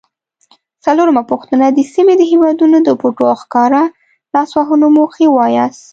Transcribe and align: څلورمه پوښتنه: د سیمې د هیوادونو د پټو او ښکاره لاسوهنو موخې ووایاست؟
څلورمه 0.85 1.23
پوښتنه: 1.31 1.65
د 1.69 1.79
سیمې 1.93 2.13
د 2.17 2.21
هیوادونو 2.31 2.77
د 2.83 2.89
پټو 3.01 3.23
او 3.31 3.35
ښکاره 3.43 3.83
لاسوهنو 4.33 4.87
موخې 4.97 5.25
ووایاست؟ 5.29 5.83